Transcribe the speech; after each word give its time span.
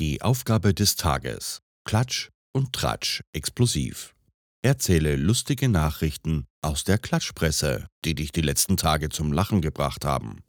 Die 0.00 0.22
Aufgabe 0.22 0.72
des 0.72 0.96
Tages. 0.96 1.60
Klatsch 1.84 2.30
und 2.54 2.72
Tratsch 2.72 3.20
explosiv. 3.34 4.14
Erzähle 4.62 5.14
lustige 5.16 5.68
Nachrichten 5.68 6.46
aus 6.62 6.84
der 6.84 6.96
Klatschpresse, 6.96 7.86
die 8.06 8.14
dich 8.14 8.32
die 8.32 8.40
letzten 8.40 8.78
Tage 8.78 9.10
zum 9.10 9.30
Lachen 9.30 9.60
gebracht 9.60 10.06
haben. 10.06 10.42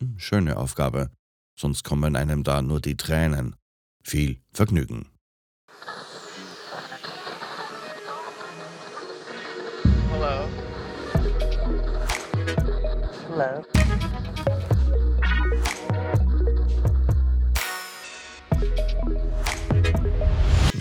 Hm, 0.00 0.18
Schöne 0.18 0.56
Aufgabe, 0.56 1.10
sonst 1.54 1.84
kommen 1.84 2.16
einem 2.16 2.44
da 2.44 2.62
nur 2.62 2.80
die 2.80 2.96
Tränen. 2.96 3.56
Viel 4.02 4.40
Vergnügen. 4.54 5.10
Hello. 10.12 10.48
Hello. 13.28 13.73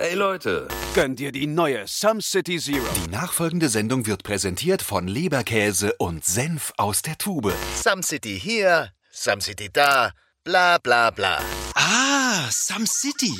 Hey 0.00 0.14
Leute, 0.14 0.68
Gönn 0.94 1.16
dir 1.16 1.32
die 1.32 1.48
neue 1.48 1.84
Some 1.88 2.22
City 2.22 2.60
Zero. 2.60 2.86
die 3.04 3.10
nachfolgende 3.10 3.68
Sendung 3.68 4.06
wird 4.06 4.22
präsentiert 4.22 4.80
von 4.80 5.08
Leberkäse 5.08 5.92
und 5.98 6.24
Senf 6.24 6.72
aus 6.76 7.02
der 7.02 7.18
Tube. 7.18 7.52
Some 7.82 8.04
City 8.04 8.38
hier, 8.38 8.92
Some 9.10 9.40
City 9.40 9.68
da, 9.72 10.12
bla 10.44 10.78
bla 10.78 11.10
bla. 11.10 11.40
Ah, 11.74 12.48
Some 12.48 12.86
City. 12.86 13.34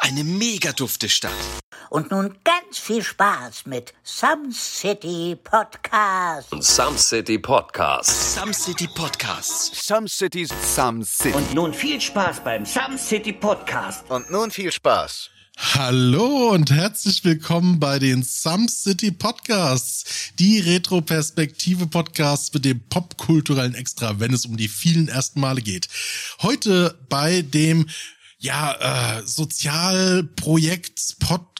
Eine 0.00 0.22
mega 0.22 0.72
dufte 0.72 1.08
Stadt. 1.08 1.32
Und 1.88 2.10
nun 2.10 2.36
ganz 2.44 2.78
viel 2.78 3.02
Spaß 3.02 3.64
mit 3.64 3.94
Some 4.02 4.52
City 4.52 5.34
Podcast. 5.42 6.48
Some 6.60 6.98
City 6.98 7.38
Podcast. 7.38 8.34
Some 8.34 8.52
City 8.52 8.86
Podcasts. 8.86 9.86
Some 9.86 10.08
Cities. 10.08 10.50
Some 10.74 11.02
City. 11.06 11.34
Und 11.34 11.54
nun 11.54 11.72
viel 11.72 11.98
Spaß 12.02 12.40
beim 12.44 12.66
Some 12.66 12.98
City 12.98 13.32
Podcast. 13.32 14.04
Und 14.10 14.30
nun 14.30 14.50
viel 14.50 14.70
Spaß. 14.70 15.30
Hallo 15.58 16.50
und 16.50 16.70
herzlich 16.70 17.24
willkommen 17.24 17.80
bei 17.80 17.98
den 17.98 18.22
Some 18.22 18.68
City 18.68 19.10
Podcasts, 19.10 20.32
die 20.38 20.60
Retroperspektive 20.60 21.86
Podcasts 21.86 22.52
mit 22.52 22.66
dem 22.66 22.80
popkulturellen 22.90 23.74
Extra, 23.74 24.20
wenn 24.20 24.34
es 24.34 24.44
um 24.44 24.58
die 24.58 24.68
vielen 24.68 25.08
ersten 25.08 25.40
Male 25.40 25.62
geht. 25.62 25.88
Heute 26.42 26.98
bei 27.08 27.40
dem 27.40 27.88
ja, 28.38 29.18
äh, 29.18 29.26
Sozialprojekt, 29.26 31.16
Podcast, 31.20 31.55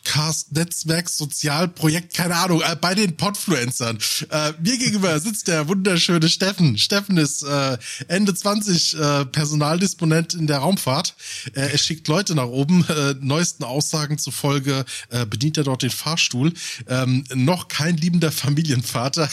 Netzwerk, 0.51 1.09
Sozialprojekt, 1.09 2.15
keine 2.15 2.37
Ahnung, 2.37 2.63
äh, 2.63 2.77
bei 2.77 2.95
den 2.95 3.17
Podfluencern. 3.17 3.99
Äh, 4.31 4.53
mir 4.63 4.79
gegenüber 4.79 5.19
sitzt 5.21 5.49
der 5.49 5.69
wunderschöne 5.69 6.29
Steffen. 6.29 6.79
Steffen 6.79 7.17
ist 7.17 7.43
äh, 7.43 7.79
Ende 8.09 8.35
20 8.35 8.99
äh, 8.99 9.25
Personaldisponent 9.27 10.35
in 10.35 10.47
der 10.47 10.59
Raumfahrt. 10.59 11.15
Äh, 11.55 11.73
er 11.73 11.79
schickt 11.79 12.09
Leute 12.09 12.35
nach 12.35 12.47
oben. 12.47 12.85
Äh, 12.89 13.15
neuesten 13.21 13.65
Aussagen 13.65 14.19
zufolge 14.19 14.85
bedient 15.29 15.57
er 15.57 15.65
dort 15.65 15.83
den 15.83 15.91
Fahrstuhl. 15.91 16.53
Ähm, 16.89 17.25
noch 17.35 17.69
kein 17.69 17.97
liebender 17.97 18.31
Familienvater, 18.31 19.29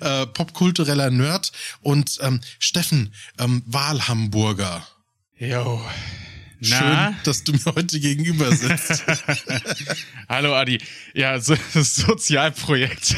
popkultureller 0.34 1.10
Nerd 1.10 1.52
und 1.82 2.18
ähm, 2.22 2.40
Steffen, 2.58 3.12
ähm, 3.38 3.62
Wahlhamburger. 3.66 4.86
Jo. 5.38 5.80
Schön, 6.60 6.78
Na? 6.80 7.14
dass 7.22 7.44
du 7.44 7.52
mir 7.52 7.64
heute 7.66 8.00
gegenüber 8.00 8.50
sitzt. 8.50 9.04
Hallo 10.28 10.54
Adi. 10.56 10.78
Ja, 11.14 11.38
so, 11.40 11.54
Sozialprojekt. 11.74 13.14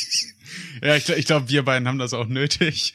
ja, 0.82 0.96
ich, 0.96 1.08
ich 1.08 1.24
glaube, 1.24 1.48
wir 1.48 1.64
beiden 1.64 1.88
haben 1.88 1.98
das 1.98 2.12
auch 2.12 2.26
nötig. 2.26 2.94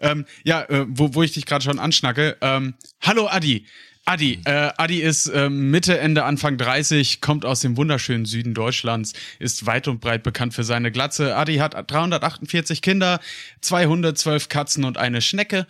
ähm, 0.00 0.26
ja, 0.44 0.62
äh, 0.64 0.84
wo, 0.88 1.14
wo 1.14 1.22
ich 1.22 1.32
dich 1.32 1.46
gerade 1.46 1.64
schon 1.64 1.78
anschnacke. 1.78 2.36
Ähm, 2.42 2.74
hallo 3.00 3.26
Adi. 3.26 3.66
Adi, 4.08 4.38
äh, 4.44 4.70
Adi 4.76 5.00
ist 5.02 5.26
äh, 5.26 5.50
Mitte, 5.50 5.98
Ende, 5.98 6.22
Anfang 6.22 6.58
30, 6.58 7.20
kommt 7.20 7.44
aus 7.44 7.58
dem 7.58 7.76
wunderschönen 7.76 8.24
Süden 8.24 8.54
Deutschlands, 8.54 9.14
ist 9.40 9.66
weit 9.66 9.88
und 9.88 10.00
breit 10.00 10.22
bekannt 10.22 10.54
für 10.54 10.62
seine 10.62 10.92
Glatze. 10.92 11.34
Adi 11.34 11.56
hat 11.56 11.74
348 11.74 12.82
Kinder, 12.82 13.18
zwei 13.60 13.86
Hunde, 13.86 14.14
zwölf 14.14 14.48
Katzen 14.48 14.84
und 14.84 14.96
eine 14.96 15.20
Schnecke. 15.20 15.66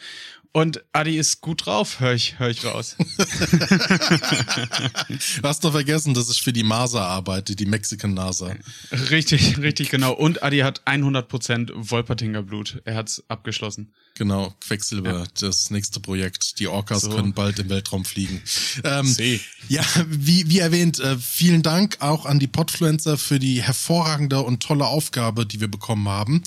Und 0.56 0.82
Adi 0.94 1.18
ist 1.18 1.42
gut 1.42 1.66
drauf, 1.66 2.00
höre 2.00 2.14
ich, 2.14 2.38
hör 2.38 2.48
ich 2.48 2.64
raus. 2.64 2.96
Du 5.36 5.42
hast 5.42 5.62
doch 5.64 5.72
vergessen, 5.72 6.14
dass 6.14 6.30
ich 6.30 6.42
für 6.42 6.52
die 6.52 6.62
NASA 6.62 7.04
arbeite, 7.06 7.54
die 7.54 7.66
Mexican 7.66 8.14
NASA. 8.14 8.56
Richtig, 9.10 9.58
richtig 9.58 9.90
genau. 9.90 10.12
Und 10.14 10.42
Adi 10.42 10.60
hat 10.60 10.82
100% 10.86 11.72
Wolpertinger 11.74 12.42
Blut. 12.42 12.80
Er 12.84 12.94
hat's 12.96 13.22
abgeschlossen. 13.28 13.92
Genau, 14.14 14.54
Quecksilber, 14.60 15.26
das 15.38 15.70
nächste 15.70 16.00
Projekt. 16.00 16.58
Die 16.58 16.68
Orcas 16.68 17.02
So. 17.02 17.10
können 17.10 17.34
bald 17.34 17.58
im 17.58 17.68
Weltraum 17.68 18.06
fliegen. 18.06 18.42
Ähm, 18.82 19.14
ja, 19.68 19.84
wie, 20.08 20.48
wie 20.48 20.58
erwähnt, 20.60 20.98
äh, 21.00 21.18
vielen 21.18 21.62
Dank 21.62 21.98
auch 22.00 22.24
an 22.24 22.38
die 22.38 22.46
Podfluencer 22.46 23.18
für 23.18 23.38
die 23.38 23.62
hervorragende 23.62 24.40
und 24.40 24.62
tolle 24.62 24.86
Aufgabe, 24.86 25.44
die 25.44 25.60
wir 25.60 25.68
bekommen 25.68 26.08
haben. 26.08 26.42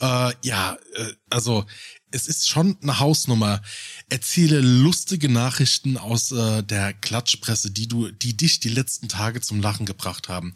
Äh, 0.00 0.32
ja, 0.42 0.78
äh, 0.96 1.12
also 1.28 1.66
es 2.10 2.26
ist 2.26 2.48
schon 2.48 2.76
eine 2.82 2.98
Hausnummer. 2.98 3.62
Erzähle 4.08 4.60
lustige 4.60 5.28
Nachrichten 5.28 5.96
aus 5.96 6.32
äh, 6.32 6.62
der 6.62 6.92
Klatschpresse, 6.92 7.70
die 7.70 7.88
du, 7.88 8.10
die 8.10 8.36
dich 8.36 8.60
die 8.60 8.68
letzten 8.68 9.08
Tage 9.08 9.40
zum 9.40 9.60
Lachen 9.60 9.86
gebracht 9.86 10.28
haben. 10.28 10.52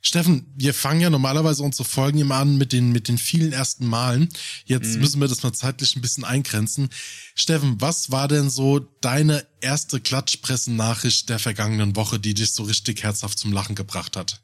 Steffen, 0.00 0.46
wir 0.56 0.74
fangen 0.74 1.00
ja 1.00 1.10
normalerweise 1.10 1.62
unsere 1.62 1.88
Folgen 1.88 2.18
immer 2.18 2.36
an 2.36 2.56
mit 2.56 2.72
den, 2.72 2.92
mit 2.92 3.08
den 3.08 3.18
vielen 3.18 3.52
ersten 3.52 3.84
Malen. 3.86 4.28
Jetzt 4.64 4.96
müssen 4.96 5.20
wir 5.20 5.26
das 5.26 5.42
mal 5.42 5.52
zeitlich 5.52 5.96
ein 5.96 6.02
bisschen 6.02 6.24
eingrenzen. 6.24 6.88
Steffen, 7.34 7.80
was 7.80 8.10
war 8.12 8.28
denn 8.28 8.48
so 8.48 8.78
deine 9.00 9.44
erste 9.60 10.00
Klatschpressen-Nachricht 10.00 11.28
der 11.28 11.40
vergangenen 11.40 11.96
Woche, 11.96 12.20
die 12.20 12.34
dich 12.34 12.52
so 12.52 12.62
richtig 12.62 13.02
herzhaft 13.02 13.38
zum 13.40 13.52
Lachen 13.52 13.74
gebracht 13.74 14.16
hat? 14.16 14.40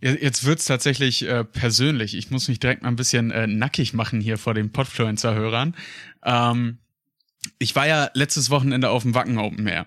Je- 0.00 0.18
Jetzt 0.22 0.44
wird's 0.44 0.64
tatsächlich 0.66 1.22
äh, 1.26 1.44
persönlich. 1.44 2.14
Ich 2.14 2.30
muss 2.30 2.48
mich 2.48 2.60
direkt 2.60 2.82
mal 2.82 2.88
ein 2.88 2.96
bisschen 2.96 3.30
äh, 3.30 3.46
nackig 3.46 3.92
machen 3.94 4.20
hier 4.20 4.38
vor 4.38 4.54
den 4.54 4.70
Podfluencer-Hörern. 4.72 5.74
Ähm, 6.24 6.78
ich 7.58 7.74
war 7.76 7.86
ja 7.86 8.10
letztes 8.14 8.50
Wochenende 8.50 8.90
auf 8.90 9.02
dem 9.02 9.14
Wacken 9.14 9.38
Open 9.38 9.66
Air. 9.66 9.86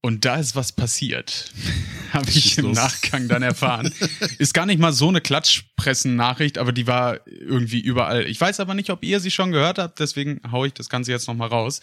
Und 0.00 0.24
da 0.24 0.36
ist 0.36 0.54
was 0.54 0.72
passiert. 0.72 1.50
Habe 2.12 2.30
ich 2.30 2.56
im. 2.58 2.70
Nachgang 2.70 3.28
dann 3.28 3.42
erfahren. 3.42 3.92
ist 4.38 4.54
gar 4.54 4.64
nicht 4.64 4.78
mal 4.78 4.92
so 4.92 5.08
eine 5.08 5.20
Klatschpressen-Nachricht, 5.20 6.56
aber 6.58 6.72
die 6.72 6.86
war 6.86 7.26
irgendwie 7.26 7.80
überall. 7.80 8.26
Ich 8.26 8.40
weiß 8.40 8.60
aber 8.60 8.74
nicht, 8.74 8.90
ob 8.90 9.02
ihr 9.04 9.18
sie 9.20 9.30
schon 9.32 9.50
gehört 9.50 9.78
habt, 9.78 9.98
deswegen 9.98 10.40
hau 10.50 10.64
ich 10.64 10.72
das 10.72 10.88
Ganze 10.88 11.10
jetzt 11.10 11.26
nochmal 11.26 11.48
raus. 11.48 11.80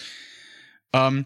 Ähm, 0.93 1.25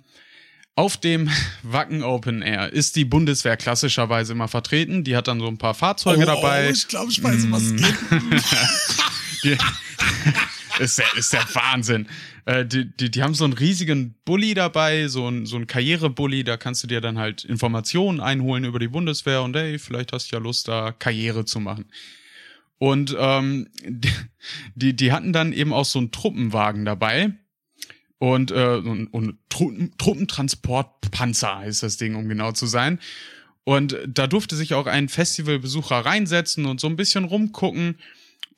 auf 0.80 0.96
dem 0.96 1.30
Wacken 1.62 2.04
Open 2.04 2.42
Air 2.42 2.72
ist 2.72 2.96
die 2.96 3.04
Bundeswehr 3.04 3.58
klassischerweise 3.58 4.32
immer 4.32 4.48
vertreten. 4.48 5.04
Die 5.04 5.18
hat 5.18 5.28
dann 5.28 5.42
so 5.42 5.48
ein 5.48 5.58
paar 5.58 5.74
Fahrzeuge 5.74 6.26
dabei. 6.26 6.70
Oh, 6.70 6.72
ich 6.72 6.88
glaube, 6.88 7.12
ich 7.12 7.22
weiß, 7.22 7.44
um 7.44 7.52
was 7.52 7.64
es 7.64 7.76
geht. 9.42 9.60
Ist, 10.80 10.98
der, 10.98 11.06
ist 11.18 11.34
der 11.34 11.44
Wahnsinn. 11.56 12.08
Äh, 12.46 12.66
die, 12.66 12.86
die, 12.86 13.12
die 13.12 13.22
haben 13.22 13.34
so 13.34 13.44
einen 13.44 13.52
riesigen 13.52 14.16
Bulli 14.24 14.54
dabei, 14.54 15.10
so 15.10 15.28
ein, 15.28 15.46
so 15.46 15.58
ein 15.58 15.68
Karrierebully, 15.68 16.46
da 16.46 16.56
kannst 16.56 16.82
du 16.84 16.88
dir 16.88 17.02
dann 17.02 17.18
halt 17.18 17.44
Informationen 17.44 18.22
einholen 18.22 18.64
über 18.64 18.80
die 18.80 18.88
Bundeswehr 18.88 19.42
und 19.42 19.58
hey, 19.58 19.78
vielleicht 19.78 20.14
hast 20.14 20.32
du 20.32 20.38
ja 20.38 20.42
Lust, 20.42 20.70
da 20.70 20.94
Karriere 20.94 21.44
zu 21.44 21.60
machen. 21.60 21.92
Und 22.78 23.14
ähm, 23.20 23.68
die, 24.76 24.96
die 24.96 25.12
hatten 25.12 25.34
dann 25.34 25.52
eben 25.52 25.74
auch 25.74 25.84
so 25.84 26.00
einen 26.00 26.12
Truppenwagen 26.12 26.86
dabei. 26.86 27.34
Und, 28.20 28.52
äh, 28.52 28.82
und, 28.84 29.08
und 29.08 29.38
Truppen, 29.50 29.94
Truppentransportpanzer 29.98 31.60
heißt 31.60 31.84
das 31.84 31.98
Ding, 31.98 32.16
um 32.16 32.28
genau 32.28 32.52
zu 32.52 32.68
sein. 32.68 33.00
Und 33.64 33.98
da 34.08 34.28
durfte 34.28 34.56
sich 34.56 34.74
auch 34.74 34.88
ein 34.88 35.10
Festivalbesucher 35.10 35.98
reinsetzen 35.98 36.66
und 36.66 36.80
so 36.80 36.88
ein 36.88 36.96
bisschen 36.96 37.24
rumgucken. 37.24 37.96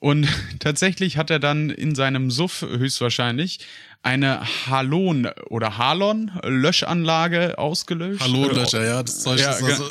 Und 0.02 0.26
tatsächlich 0.58 1.16
hat 1.16 1.30
er 1.30 1.38
dann 1.38 1.70
in 1.70 1.94
seinem 1.94 2.32
Suff 2.32 2.62
höchstwahrscheinlich 2.62 3.60
eine 4.02 4.40
Halon 4.66 5.28
oder 5.48 5.78
Halon-Löschanlage 5.78 7.56
ausgelöscht. 7.56 8.20
Hallo, 8.20 8.48
Löcher, 8.48 8.84
ja, 8.84 9.00
das 9.04 9.20
Zeug 9.20 9.38
Ja, 9.38 9.52
ist 9.52 9.62
also. 9.62 9.88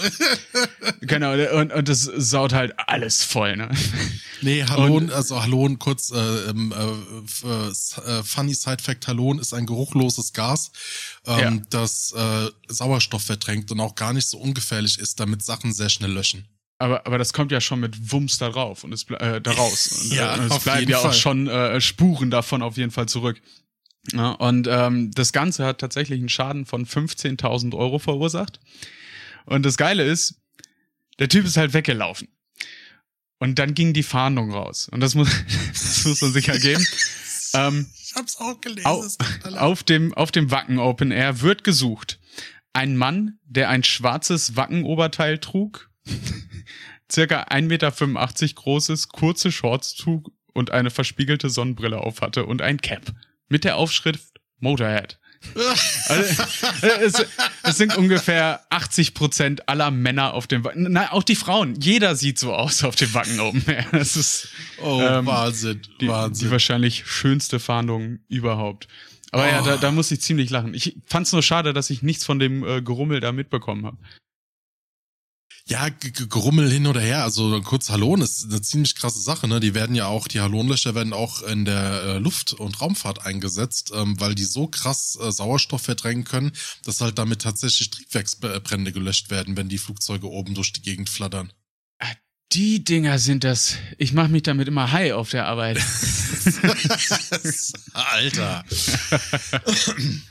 Genau, 1.00 1.32
und, 1.58 1.72
und 1.72 1.88
das 1.88 2.02
saut 2.02 2.52
halt 2.52 2.74
alles 2.78 3.24
voll, 3.24 3.56
ne? 3.56 3.70
Nee, 4.42 4.64
Halon, 4.66 4.92
Und- 4.92 5.12
also 5.14 5.42
Halon, 5.42 5.80
kurz, 5.80 6.12
äh, 6.12 6.18
ähm, 6.50 6.74
äh, 6.76 7.48
äh, 7.48 7.70
äh, 8.20 8.24
funny 8.24 8.54
side 8.54 8.84
fact, 8.84 9.08
Halon 9.08 9.40
ist 9.40 9.54
ein 9.54 9.66
geruchloses 9.66 10.34
Gas, 10.34 10.72
ähm, 11.26 11.40
Ja. 11.40 11.62
das 11.70 12.12
äh, 12.18 12.50
Sauerstoff 12.68 13.24
verdrängt 13.24 13.72
und 13.72 13.80
auch 13.80 13.96
gar 13.96 14.12
nicht 14.12 14.28
so 14.28 14.40
ungefährlich 14.40 15.00
ist, 15.00 15.22
damit 15.22 15.42
Sachen 15.44 15.72
sehr 15.74 15.90
schnell 15.90 16.12
löschen. 16.12 16.48
Aber, 16.82 17.06
aber 17.08 17.18
das 17.18 17.32
kommt 17.34 17.52
ja 17.52 17.62
schon 17.62 17.80
mit 17.80 18.12
Wumms 18.12 18.38
da 18.38 18.50
drauf 18.50 18.84
und 18.84 18.92
es 18.94 19.10
äh, 19.12 19.40
da 19.42 19.52
raus. 19.52 19.88
Und, 20.04 20.14
Ja, 20.14 20.36
äh, 20.36 20.46
es 20.46 20.52
auf 20.52 20.64
bleiben 20.64 20.90
ja 20.90 20.98
auch 20.98 21.04
Fall. 21.04 21.14
schon 21.14 21.48
äh, 21.48 21.80
Spuren 21.80 22.30
davon 22.32 22.62
auf 22.62 22.78
jeden 22.78 22.92
Fall 22.92 23.08
zurück. 23.08 23.42
Ja, 24.14 24.32
und 24.32 24.68
ähm, 24.68 25.12
das 25.12 25.32
Ganze 25.32 25.64
hat 25.64 25.78
tatsächlich 25.80 26.20
einen 26.20 26.30
Schaden 26.30 26.66
von 26.66 26.88
15.000 26.88 27.76
Euro 27.78 28.00
verursacht. 28.00 28.60
Und 29.46 29.64
das 29.64 29.78
Geile 29.78 30.04
ist, 30.04 30.42
der 31.20 31.30
Typ 31.30 31.46
ist 31.46 31.56
halt 31.56 31.74
weggelaufen. 31.74 32.28
Und 33.38 33.60
dann 33.60 33.76
ging 33.76 33.94
die 33.94 34.02
Fahndung 34.04 34.52
raus. 34.52 34.90
Und 34.92 35.02
das 35.02 35.14
muss, 35.14 35.30
das 35.72 36.06
muss 36.06 36.22
man 36.22 36.34
sicher 36.34 36.58
geben. 36.58 36.84
ähm, 37.54 37.88
Ich 38.04 38.16
hab's 38.16 38.38
auch 38.38 38.60
gelesen. 38.60 38.88
Au, 38.88 39.04
es 39.04 39.18
tut 39.18 39.44
mir 39.46 39.52
leid. 39.52 39.62
auf 39.62 39.84
dem, 39.84 40.14
auf 40.16 40.32
dem 40.32 40.50
Wacken 40.50 40.80
Open 40.80 41.12
Air 41.12 41.42
wird 41.42 41.64
gesucht. 41.64 42.20
Ein 42.74 42.98
Mann, 42.98 43.38
der 43.46 43.70
ein 43.70 43.84
schwarzes 43.84 44.56
Wackenoberteil 44.56 45.38
trug, 45.38 45.91
circa 47.12 47.44
1,85 47.44 47.62
Meter 47.68 47.92
großes, 48.56 49.10
kurze 49.10 49.52
Shorts 49.52 49.96
trug 49.96 50.32
und 50.54 50.72
eine 50.72 50.90
verspiegelte 50.90 51.50
Sonnenbrille 51.50 52.00
aufhatte 52.00 52.46
und 52.46 52.62
ein 52.62 52.82
Cap 52.82 53.14
mit 53.50 53.64
der 53.64 53.78
Aufschrift 53.78 54.40
Motorhead. 54.60 55.18
Also, 56.08 56.44
es, 57.02 57.26
es 57.64 57.78
sind 57.78 57.98
ungefähr 57.98 58.62
80 58.70 59.16
Prozent 59.16 59.68
aller 59.68 59.90
Männer 59.90 60.36
auf 60.36 60.46
dem 60.46 60.64
Wacken. 60.64 60.84
Nein, 60.92 61.08
auch 61.10 61.24
die 61.24 61.36
Frauen. 61.36 61.74
Jeder 61.82 62.16
sieht 62.16 62.38
so 62.38 62.54
aus 62.54 62.84
auf 62.84 62.96
dem 62.96 63.12
Wacken 63.16 63.40
Air. 63.68 63.86
Das 63.92 64.16
ist 64.16 64.50
Oh, 64.84 65.02
ähm, 65.02 65.26
Wahnsinn, 65.26 65.82
die, 66.00 66.08
Wahnsinn. 66.08 66.48
die 66.48 66.52
wahrscheinlich 66.52 67.06
schönste 67.08 67.60
Fahndung 67.60 68.20
überhaupt. 68.28 68.88
Aber 69.32 69.48
ja, 69.50 69.62
Oh. 69.62 69.66
da, 69.66 69.78
da 69.78 69.92
muss 69.92 70.12
ich 70.12 70.22
ziemlich 70.22 70.50
lachen. 70.52 70.74
Ich 70.76 70.98
fand's 71.08 71.32
nur 71.32 71.42
schade, 71.42 71.74
dass 71.74 71.90
ich 71.90 72.04
nichts 72.04 72.24
von 72.24 72.38
dem 72.38 72.64
äh, 72.64 72.82
Gerummel 72.84 73.20
da 73.20 73.32
mitbekommen 73.32 73.86
habe. 73.86 73.98
Ja, 75.66 75.88
Gerummel 75.90 76.70
hin 76.70 76.88
oder 76.88 77.02
her. 77.02 77.24
Also 77.24 77.62
kurz 77.62 77.90
Hallon 77.90 78.22
ist 78.22 78.46
eine 78.46 78.62
ziemlich 78.62 78.96
krasse 78.96 79.22
Sache. 79.22 79.48
Ne? 79.48 79.60
Die 79.60 79.74
werden 79.74 79.96
ja 79.96 80.08
auch, 80.08 80.28
die 80.28 80.42
Hallonlöcher 80.42 80.96
werden 80.96 81.14
auch 81.14 81.44
in 81.44 81.66
der 81.66 82.04
äh, 82.04 82.18
Luft- 82.18 82.54
und 82.54 82.82
Raumfahrt 82.82 83.26
eingesetzt, 83.26 83.92
ähm, 83.96 84.20
weil 84.20 84.36
die 84.36 84.44
so 84.44 84.68
krass 84.68 85.18
äh, 85.22 85.32
Sauerstoff 85.32 85.84
verdrängen 85.84 86.24
können, 86.24 86.52
dass 86.84 87.02
halt 87.02 87.18
damit 87.18 87.44
tatsächlich 87.44 87.92
Triebwerksbrände 87.92 88.92
gelöscht 88.92 89.30
werden, 89.30 89.56
wenn 89.56 89.70
die 89.70 89.78
Flugzeuge 89.78 90.30
oben 90.30 90.56
durch 90.56 90.74
die 90.74 90.82
Gegend 90.82 91.10
flattern. 91.10 91.52
Die 92.54 92.84
Dinger 92.84 93.18
sind 93.18 93.46
das. 93.46 93.78
Ich 93.98 94.12
mache 94.12 94.28
mich 94.28 94.44
damit 94.44 94.68
immer 94.68 94.92
high 94.92 95.14
auf 95.14 95.30
der 95.30 95.46
Arbeit. 95.46 95.78
Alter. 97.94 98.66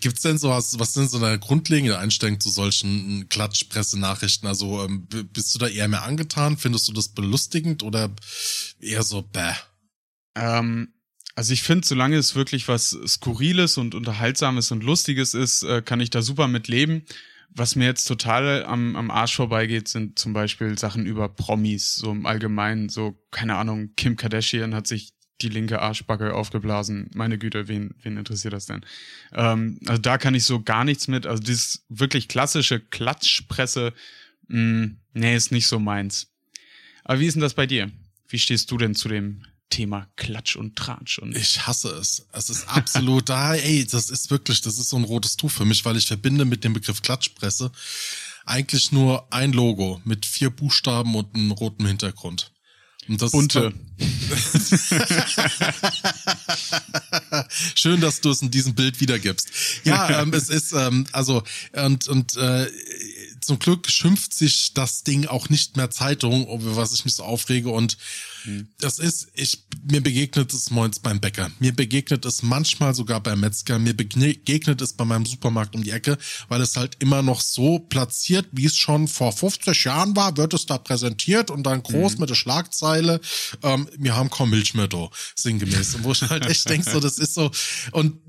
Gibt's 0.00 0.22
denn 0.22 0.38
so 0.38 0.50
was, 0.50 0.78
was 0.78 0.94
sind 0.94 1.10
so 1.10 1.18
eine 1.18 1.38
grundlegende 1.38 1.98
Einstellung 1.98 2.40
zu 2.40 2.50
solchen 2.50 3.28
Klatschpresse-Nachrichten? 3.28 4.46
Also 4.46 4.84
ähm, 4.84 5.06
bist 5.32 5.54
du 5.54 5.58
da 5.58 5.68
eher 5.68 5.88
mehr 5.88 6.02
angetan? 6.02 6.56
Findest 6.56 6.88
du 6.88 6.92
das 6.92 7.08
belustigend 7.08 7.82
oder 7.82 8.10
eher 8.80 9.02
so 9.02 9.22
bäh? 9.22 9.54
ähm, 10.36 10.92
also 11.34 11.52
ich 11.52 11.62
finde, 11.62 11.86
solange 11.86 12.16
es 12.16 12.34
wirklich 12.34 12.68
was 12.68 12.98
Skurriles 13.06 13.78
und 13.78 13.94
Unterhaltsames 13.94 14.72
und 14.72 14.82
Lustiges 14.82 15.34
ist, 15.34 15.62
äh, 15.62 15.80
kann 15.82 16.00
ich 16.00 16.10
da 16.10 16.22
super 16.22 16.48
mit 16.48 16.68
leben. 16.68 17.04
Was 17.52 17.76
mir 17.76 17.86
jetzt 17.86 18.04
total 18.04 18.64
am, 18.64 18.94
am 18.94 19.10
Arsch 19.10 19.36
vorbeigeht, 19.36 19.88
sind 19.88 20.18
zum 20.18 20.32
Beispiel 20.32 20.78
Sachen 20.78 21.06
über 21.06 21.28
Promis, 21.28 21.96
so 21.96 22.12
im 22.12 22.26
Allgemeinen, 22.26 22.88
so, 22.88 23.16
keine 23.30 23.56
Ahnung, 23.56 23.90
Kim 23.96 24.16
Kardashian 24.16 24.74
hat 24.74 24.86
sich 24.86 25.12
die 25.42 25.48
linke 25.48 25.80
Arschbacke 25.80 26.34
aufgeblasen. 26.34 27.10
Meine 27.14 27.38
Güte, 27.38 27.68
wen, 27.68 27.94
wen 28.02 28.16
interessiert 28.16 28.52
das 28.52 28.66
denn? 28.66 28.84
Ähm, 29.32 29.78
also 29.86 30.00
da 30.00 30.18
kann 30.18 30.34
ich 30.34 30.44
so 30.44 30.62
gar 30.62 30.84
nichts 30.84 31.08
mit. 31.08 31.26
Also 31.26 31.42
dieses 31.42 31.84
wirklich 31.88 32.28
klassische 32.28 32.80
Klatschpresse, 32.80 33.92
mh, 34.48 34.90
nee, 35.14 35.36
ist 35.36 35.52
nicht 35.52 35.66
so 35.66 35.78
meins. 35.78 36.28
Aber 37.04 37.20
wie 37.20 37.26
ist 37.26 37.34
denn 37.34 37.42
das 37.42 37.54
bei 37.54 37.66
dir? 37.66 37.90
Wie 38.28 38.38
stehst 38.38 38.70
du 38.70 38.78
denn 38.78 38.94
zu 38.94 39.08
dem 39.08 39.44
Thema 39.70 40.08
Klatsch 40.16 40.56
und 40.56 40.76
Tratsch? 40.76 41.18
Und 41.18 41.36
Ich 41.36 41.66
hasse 41.66 41.88
es. 41.90 42.26
Es 42.32 42.50
ist 42.50 42.68
absolut 42.68 43.28
da. 43.28 43.54
Ey, 43.54 43.86
das 43.86 44.10
ist 44.10 44.30
wirklich, 44.30 44.60
das 44.60 44.78
ist 44.78 44.90
so 44.90 44.96
ein 44.96 45.04
rotes 45.04 45.36
Tuch 45.36 45.50
für 45.50 45.64
mich, 45.64 45.84
weil 45.84 45.96
ich 45.96 46.06
verbinde 46.06 46.44
mit 46.44 46.64
dem 46.64 46.72
Begriff 46.72 47.02
Klatschpresse 47.02 47.70
eigentlich 48.44 48.90
nur 48.90 49.32
ein 49.32 49.52
Logo 49.52 50.00
mit 50.04 50.26
vier 50.26 50.50
Buchstaben 50.50 51.14
und 51.14 51.34
einem 51.34 51.52
roten 51.52 51.86
Hintergrund. 51.86 52.52
Und 53.08 53.22
das 53.22 53.32
Bunte. 53.32 53.72
Schön, 57.74 58.00
dass 58.00 58.20
du 58.20 58.30
es 58.30 58.42
in 58.42 58.50
diesem 58.50 58.74
Bild 58.74 59.00
wiedergibst. 59.00 59.50
Ja, 59.84 60.10
ähm, 60.22 60.32
es 60.32 60.48
ist 60.48 60.72
ähm, 60.72 61.06
also 61.12 61.42
und 61.72 62.08
und 62.08 62.36
äh, 62.36 62.66
zum 63.40 63.58
Glück 63.58 63.90
schimpft 63.90 64.34
sich 64.34 64.74
das 64.74 65.02
Ding 65.02 65.26
auch 65.26 65.48
nicht 65.48 65.76
mehr 65.76 65.90
Zeitung, 65.90 66.46
über 66.46 66.76
was 66.76 66.92
ich 66.92 67.04
mich 67.04 67.14
so 67.14 67.24
aufrege 67.24 67.70
und 67.70 67.96
das 68.78 68.98
ist, 68.98 69.28
ich, 69.34 69.64
mir 69.88 70.02
begegnet 70.02 70.52
es 70.52 70.70
moins 70.70 70.98
beim 70.98 71.20
Bäcker. 71.20 71.50
Mir 71.58 71.74
begegnet 71.74 72.24
es 72.24 72.42
manchmal 72.42 72.94
sogar 72.94 73.20
beim 73.20 73.40
Metzger. 73.40 73.78
Mir 73.78 73.94
begegnet 73.94 74.80
es 74.80 74.92
bei 74.92 75.04
meinem 75.04 75.26
Supermarkt 75.26 75.74
um 75.74 75.82
die 75.82 75.90
Ecke, 75.90 76.18
weil 76.48 76.60
es 76.60 76.76
halt 76.76 76.96
immer 77.00 77.22
noch 77.22 77.40
so 77.40 77.78
platziert, 77.78 78.46
wie 78.52 78.66
es 78.66 78.76
schon 78.76 79.08
vor 79.08 79.32
50 79.32 79.84
Jahren 79.84 80.16
war, 80.16 80.36
wird 80.36 80.54
es 80.54 80.66
da 80.66 80.78
präsentiert 80.78 81.50
und 81.50 81.64
dann 81.64 81.82
groß 81.82 82.18
mit 82.18 82.30
der 82.30 82.34
Schlagzeile, 82.34 83.20
ähm, 83.62 83.88
wir 83.98 84.16
haben 84.16 84.30
kaum 84.30 84.50
Milch 84.50 84.74
mehr 84.74 84.88
da, 84.88 85.10
sinngemäß. 85.34 85.96
Und 85.96 86.04
wo 86.04 86.12
ich 86.12 86.22
halt 86.22 86.46
echt 86.46 86.68
denke, 86.68 86.90
so, 86.90 87.00
das 87.00 87.18
ist 87.18 87.34
so, 87.34 87.50
und 87.92 88.20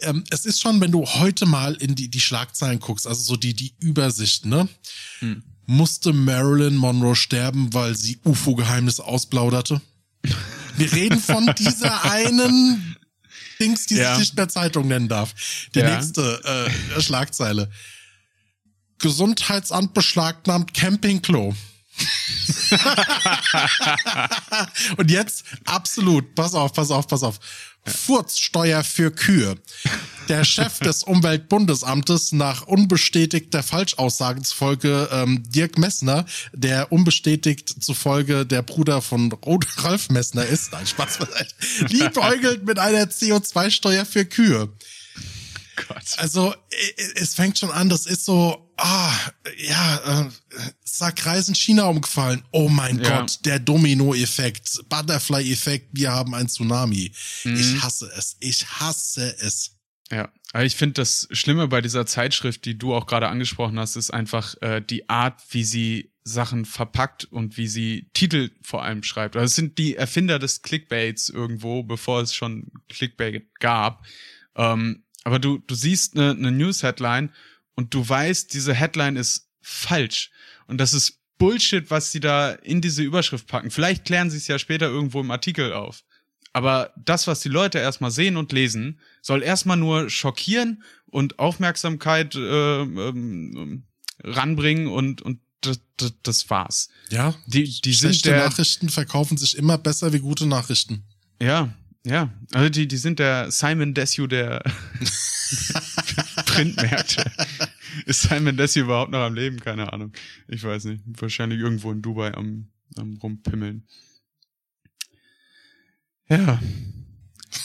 ähm, 0.00 0.24
es 0.30 0.44
ist 0.44 0.60
schon, 0.60 0.80
wenn 0.80 0.92
du 0.92 1.06
heute 1.06 1.46
mal 1.46 1.74
in 1.74 1.94
die, 1.94 2.08
die 2.08 2.20
Schlagzeilen 2.20 2.80
guckst, 2.80 3.06
also 3.06 3.22
so 3.22 3.36
die, 3.36 3.54
die 3.54 3.74
Übersicht, 3.80 4.46
ne? 4.46 4.68
Musste 5.66 6.12
Marilyn 6.12 6.76
Monroe 6.76 7.16
sterben, 7.16 7.72
weil 7.74 7.96
sie 7.96 8.18
UFO-Geheimnisse 8.24 9.04
ausplauderte? 9.04 9.80
Wir 10.76 10.92
reden 10.92 11.20
von 11.20 11.52
dieser 11.58 12.04
einen 12.04 12.96
Dings, 13.60 13.86
die 13.86 13.96
Ja. 13.96 14.12
sich 14.14 14.20
nicht 14.20 14.36
mehr 14.36 14.48
Zeitung 14.48 14.86
nennen 14.88 15.08
darf. 15.08 15.34
Die 15.74 15.80
Ja. 15.80 15.96
nächste 15.96 16.68
äh, 16.96 17.00
Schlagzeile. 17.00 17.70
Gesundheitsamt 18.98 19.94
beschlagnahmt 19.94 20.74
Campingklo. 20.74 21.54
Und 24.96 25.10
jetzt 25.10 25.44
absolut, 25.64 26.34
pass 26.34 26.54
auf, 26.54 26.72
pass 26.72 26.90
auf, 26.90 27.06
pass 27.06 27.22
auf. 27.22 27.38
Furzsteuer 27.86 28.84
für 28.84 29.10
Kühe. 29.10 29.56
Der 30.28 30.44
Chef 30.44 30.78
des 30.80 31.02
Umweltbundesamtes 31.04 32.32
nach 32.32 32.66
unbestätigter 32.66 33.62
Falschaussage 33.62 34.42
zufolge 34.42 35.08
ähm, 35.12 35.42
Dirk 35.46 35.78
Messner, 35.78 36.26
der 36.52 36.92
unbestätigt 36.92 37.82
zufolge 37.82 38.44
der 38.44 38.62
Bruder 38.62 39.02
von 39.02 39.32
Ralf 39.76 40.10
Messner 40.10 40.44
ist, 40.44 40.72
nein, 40.72 40.86
Spaß 40.86 41.18
beiseite, 41.18 41.54
liebäugelt 41.88 42.64
mit 42.64 42.78
einer 42.78 43.04
CO2-Steuer 43.04 44.04
für 44.04 44.24
Kühe. 44.24 44.68
Gott. 45.76 46.04
Also 46.16 46.54
es 47.14 47.34
fängt 47.34 47.58
schon 47.58 47.70
an, 47.70 47.88
das 47.88 48.06
ist 48.06 48.24
so, 48.24 48.65
ah, 48.76 49.12
ja, 49.58 50.26
äh, 50.26 50.30
Sackreis 50.84 51.48
in 51.48 51.54
China 51.54 51.84
umgefallen. 51.84 52.42
Oh 52.52 52.68
mein 52.68 52.98
Ja. 52.98 53.20
Gott, 53.20 53.40
der 53.44 53.58
Domino-Effekt, 53.58 54.88
Butterfly-Effekt, 54.88 55.88
wir 55.92 56.12
haben 56.12 56.34
ein 56.34 56.48
Tsunami. 56.48 57.12
Mhm. 57.44 57.56
Ich 57.56 57.82
hasse 57.82 58.10
es, 58.16 58.36
ich 58.40 58.66
hasse 58.66 59.34
es. 59.40 59.72
Ja, 60.10 60.32
aber 60.52 60.64
ich 60.64 60.76
finde 60.76 60.94
das 60.94 61.28
Schlimme 61.32 61.68
bei 61.68 61.80
dieser 61.80 62.06
Zeitschrift, 62.06 62.64
die 62.64 62.78
du 62.78 62.94
auch 62.94 63.06
gerade 63.06 63.28
angesprochen 63.28 63.78
hast, 63.78 63.96
ist 63.96 64.12
einfach 64.12 64.54
äh, 64.62 64.80
die 64.80 65.08
Art, 65.08 65.42
wie 65.50 65.64
sie 65.64 66.12
Sachen 66.22 66.64
verpackt 66.64 67.24
und 67.24 67.56
wie 67.56 67.68
sie 67.68 68.08
Titel 68.12 68.50
vor 68.62 68.82
allem 68.82 69.02
schreibt. 69.02 69.36
Also 69.36 69.46
es 69.46 69.54
sind 69.54 69.78
die 69.78 69.96
Erfinder 69.96 70.38
des 70.38 70.62
Clickbaits 70.62 71.28
irgendwo, 71.28 71.82
bevor 71.82 72.20
es 72.20 72.34
schon 72.34 72.70
Clickbait 72.88 73.46
gab. 73.60 74.04
Ähm, 74.56 75.04
aber 75.24 75.38
du, 75.38 75.58
du 75.58 75.74
siehst 75.74 76.16
eine, 76.16 76.30
eine 76.30 76.52
News-Headline 76.52 77.32
und 77.76 77.94
du 77.94 78.06
weißt, 78.06 78.52
diese 78.52 78.74
Headline 78.74 79.16
ist 79.16 79.48
falsch. 79.60 80.30
Und 80.66 80.78
das 80.78 80.92
ist 80.92 81.18
Bullshit, 81.38 81.90
was 81.90 82.10
sie 82.10 82.20
da 82.20 82.50
in 82.50 82.80
diese 82.80 83.02
Überschrift 83.02 83.46
packen. 83.46 83.70
Vielleicht 83.70 84.04
klären 84.04 84.30
sie 84.30 84.38
es 84.38 84.48
ja 84.48 84.58
später 84.58 84.86
irgendwo 84.86 85.20
im 85.20 85.30
Artikel 85.30 85.72
auf. 85.72 86.02
Aber 86.52 86.92
das, 86.96 87.26
was 87.26 87.40
die 87.40 87.50
Leute 87.50 87.78
erstmal 87.78 88.10
sehen 88.10 88.38
und 88.38 88.50
lesen, 88.52 88.98
soll 89.20 89.42
erstmal 89.42 89.76
nur 89.76 90.08
schockieren 90.08 90.82
und 91.04 91.38
Aufmerksamkeit 91.38 92.34
äh, 92.34 92.80
ähm, 92.80 93.84
ranbringen 94.24 94.86
und, 94.86 95.20
und 95.20 95.40
das, 95.60 95.80
das, 95.98 96.14
das 96.22 96.50
war's. 96.50 96.88
Ja, 97.10 97.34
Die, 97.46 97.82
die 97.82 97.92
sind 97.92 98.12
schlechte 98.12 98.30
der, 98.30 98.48
Nachrichten 98.48 98.88
verkaufen 98.88 99.36
sich 99.36 99.56
immer 99.56 99.76
besser 99.76 100.14
wie 100.14 100.20
gute 100.20 100.46
Nachrichten. 100.46 101.04
ja, 101.40 101.74
ja, 102.06 102.32
also 102.52 102.68
die, 102.68 102.86
die 102.86 102.98
sind 102.98 103.18
der 103.18 103.50
Simon 103.50 103.92
Desue 103.92 104.28
der 104.28 104.62
Printmärkte. 106.46 107.28
Ist 108.06 108.22
Simon 108.22 108.56
Desue 108.56 108.84
überhaupt 108.84 109.10
noch 109.10 109.18
am 109.18 109.34
Leben? 109.34 109.58
Keine 109.60 109.92
Ahnung. 109.92 110.12
Ich 110.46 110.62
weiß 110.62 110.84
nicht. 110.84 111.02
Wahrscheinlich 111.06 111.58
irgendwo 111.58 111.90
in 111.90 112.02
Dubai 112.02 112.32
am, 112.34 112.68
am 112.96 113.16
rumpimmeln. 113.16 113.86
Ja. 116.28 116.62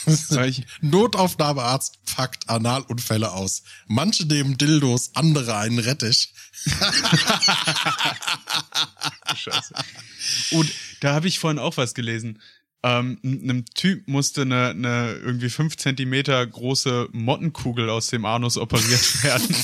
Notaufnahmearzt 0.80 2.04
packt 2.06 2.48
Analunfälle 2.48 3.30
aus. 3.32 3.62
Manche 3.86 4.26
nehmen 4.26 4.58
Dildos, 4.58 5.14
andere 5.14 5.56
einen 5.56 5.78
Rettich. 5.78 6.34
Scheiße. 9.36 9.74
Und 10.50 10.72
da 11.00 11.14
habe 11.14 11.28
ich 11.28 11.38
vorhin 11.38 11.60
auch 11.60 11.76
was 11.76 11.94
gelesen. 11.94 12.40
Ähm, 12.82 13.20
einem 13.22 13.64
Typ 13.66 14.08
musste 14.08 14.42
eine, 14.42 14.70
eine 14.70 15.12
irgendwie 15.12 15.50
fünf 15.50 15.76
Zentimeter 15.76 16.44
große 16.44 17.10
Mottenkugel 17.12 17.88
aus 17.88 18.08
dem 18.08 18.24
Anus 18.24 18.58
operiert 18.58 19.22
werden. 19.22 19.54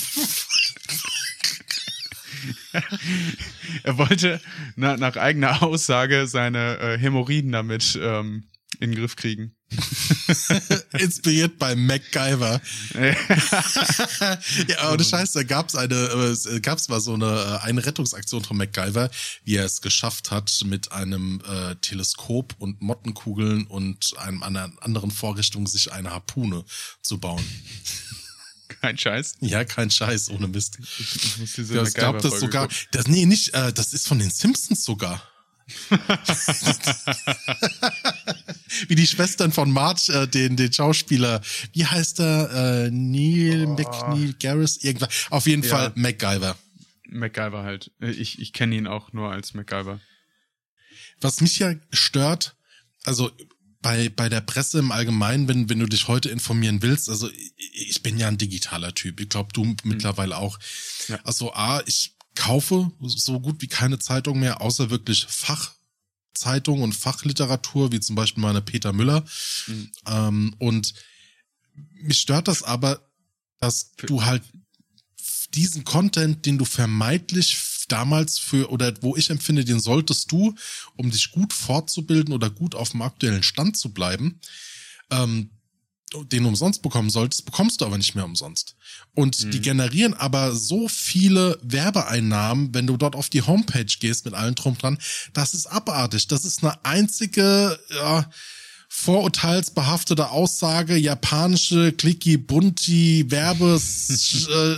er 3.83 3.99
wollte 3.99 4.41
na, 4.77 4.97
nach 4.97 5.17
eigener 5.17 5.63
Aussage 5.63 6.27
seine 6.27 6.79
äh, 6.79 6.99
Hämorrhoiden 6.99 7.53
damit 7.53 7.99
ähm, 8.01 8.45
in 8.81 8.91
den 8.91 9.01
Griff 9.01 9.17
kriegen. 9.17 9.55
Inspiriert 10.99 11.59
bei 11.59 11.75
MacGyver. 11.75 12.61
ja, 14.69 14.93
ohne 14.93 15.05
Scheiß, 15.05 15.33
da 15.33 15.43
gab's 15.43 15.75
eine, 15.75 15.95
äh, 15.95 16.61
gab's 16.61 16.89
mal 16.89 17.01
so 17.01 17.15
eine, 17.15 17.27
äh, 17.27 17.67
eine 17.67 17.85
Rettungsaktion 17.85 18.45
von 18.45 18.57
MacGyver, 18.57 19.11
wie 19.45 19.57
er 19.57 19.65
es 19.65 19.83
geschafft 19.83 20.31
hat, 20.31 20.63
mit 20.65 20.93
einem 20.93 21.43
äh, 21.47 21.75
Teleskop 21.77 22.55
und 22.59 22.81
Mottenkugeln 22.81 23.67
und 23.67 24.17
einem 24.19 24.43
einer 24.43 24.71
anderen 24.81 25.11
Vorrichtung 25.11 25.67
sich 25.67 25.93
eine 25.93 26.11
Harpune 26.11 26.65
zu 27.03 27.19
bauen. 27.19 27.45
Kein 28.81 28.97
Scheiß? 28.97 29.35
Ja, 29.41 29.65
kein 29.65 29.91
Scheiß, 29.91 30.31
ohne 30.31 30.47
Mist. 30.49 30.79
Ich, 30.81 31.17
ich 31.17 31.39
muss 31.39 31.53
diese 31.55 31.75
Ja, 31.77 31.83
ich 31.83 31.95
glaube, 31.95 32.21
das 32.21 32.39
sogar, 32.41 32.69
das, 32.93 33.07
nee, 33.09 33.27
nicht, 33.27 33.53
äh, 33.55 33.73
das 33.73 33.93
ist 33.93 34.07
von 34.07 34.19
den 34.19 34.31
Simpsons 34.31 34.85
sogar. 34.85 35.23
Wie 38.89 38.95
die 38.95 39.07
Schwestern 39.07 39.53
von 39.53 39.71
Marge, 39.71 40.13
äh, 40.13 40.27
den, 40.29 40.57
den 40.57 40.73
Schauspieler, 40.73 41.41
wie 41.73 41.85
heißt 41.87 42.21
er? 42.21 42.87
Äh, 42.87 42.91
Neil 42.91 43.67
Oh. 43.67 43.75
McNeil 43.75 44.35
Garris? 44.41 44.79
Irgendwas. 44.79 45.09
Auf 45.31 45.47
jeden 45.47 45.63
Ja. 45.63 45.69
Fall 45.69 45.93
MacGyver. 45.95 46.57
MacGyver 47.09 47.63
halt. 47.65 47.91
Ich, 48.01 48.39
ich 48.39 48.53
kenne 48.53 48.77
ihn 48.77 48.87
auch 48.87 49.13
nur 49.13 49.31
als 49.33 49.55
MacGyver. 49.55 50.01
Was 51.21 51.41
mich 51.41 51.59
ja 51.59 51.75
stört, 51.93 52.55
also 53.05 53.31
bei, 53.81 54.09
bei 54.09 54.29
der 54.29 54.41
Presse 54.41 54.79
im 54.79 54.93
Allgemeinen, 54.93 55.49
wenn, 55.49 55.69
wenn 55.69 55.79
du 55.79 55.87
dich 55.87 56.09
heute 56.09 56.29
informieren 56.31 56.83
willst, 56.83 57.09
also 57.09 57.31
ich, 57.57 58.03
bin 58.03 58.19
ja 58.19 58.29
ein 58.29 58.39
digitaler 58.39 58.95
Typ. 58.95 59.21
Ich 59.21 59.29
glaube, 59.29 59.53
du 59.53 59.77
mittlerweile 59.85 60.37
auch. 60.37 60.59
Ja. 61.09 61.21
Also 61.25 61.53
A, 61.55 61.83
ich 61.87 62.17
kaufe 62.35 62.91
so 63.01 63.41
gut 63.41 63.63
wie 63.63 63.69
keine 63.69 63.99
Zeitung 63.99 64.41
mehr, 64.41 64.61
außer 64.61 64.91
wirklich 64.91 65.27
Fachzeitungen 65.29 66.83
und 66.83 66.95
Fachliteratur, 66.95 67.93
wie 67.93 68.01
zum 68.01 68.17
Beispiel 68.17 68.43
meine 68.43 68.63
Peter 68.63 68.93
Müller. 68.93 69.25
Mhm. 69.67 69.91
Ähm, 70.07 70.55
und 70.59 70.95
mich 72.01 72.21
stört 72.21 72.49
das 72.49 72.63
aber, 72.63 73.01
dass 73.61 73.93
du 73.97 74.25
halt 74.25 74.43
diesen 75.55 75.85
Content, 75.85 76.47
den 76.47 76.59
du 76.59 76.65
vermeintlich 76.65 77.57
damals 77.89 78.39
für 78.39 78.71
oder 78.71 78.93
wo 79.01 79.17
ich 79.17 79.31
empfinde, 79.31 79.65
den 79.65 79.81
solltest 79.81 80.31
du, 80.31 80.55
um 80.97 81.11
dich 81.11 81.31
gut 81.31 81.53
fortzubilden 81.53 82.35
oder 82.35 82.51
gut 82.51 82.75
auf 82.75 82.91
dem 82.91 83.03
aktuellen 83.03 83.43
Stand 83.43 83.77
zu 83.77 83.93
bleiben, 83.93 84.41
ähm, 85.11 85.51
den 86.33 86.43
du 86.45 86.49
umsonst 86.49 86.83
bekommen 86.83 87.11
solltest, 87.11 87.45
bekommst 87.45 87.81
du 87.81 87.85
aber 87.85 87.99
nicht 87.99 88.15
mehr 88.15 88.25
umsonst. 88.25 88.77
Und 89.15 89.53
die 89.53 89.61
generieren 89.61 90.15
aber 90.15 90.55
so 90.55 90.89
viele 90.89 91.59
Werbeeinnahmen, 91.63 92.73
wenn 92.73 92.87
du 92.87 92.97
dort 92.97 93.15
auf 93.15 93.29
die 93.29 93.43
Homepage 93.43 93.85
gehst 93.85 94.25
mit 94.25 94.33
allen 94.33 94.55
drum 94.55 94.79
dran, 94.79 94.99
das 95.35 95.53
ist 95.53 95.67
abartig. 95.67 96.27
Das 96.29 96.47
ist 96.47 96.63
eine 96.63 96.83
einzige, 96.85 97.79
ja, 97.95 98.31
vorurteilsbehaftete 98.89 100.31
Aussage, 100.31 100.97
japanische 100.97 101.93
Clicky 101.93 102.39
Bunti 102.39 103.31
Werbes 103.31 104.49
äh, 104.49 104.77